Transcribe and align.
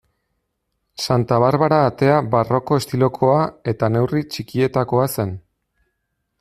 Santa 1.03 1.37
Barbara 1.43 1.81
Atea 1.89 2.15
barroko 2.37 2.79
estilokoa 2.83 3.37
eta 3.75 3.93
neurri 3.99 4.25
txikietakoa 4.33 5.09
zen. 5.17 5.39